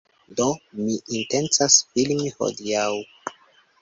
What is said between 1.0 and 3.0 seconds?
intencas filmi hodiaŭ.